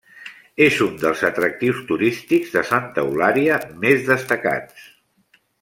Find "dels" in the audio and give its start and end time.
1.03-1.21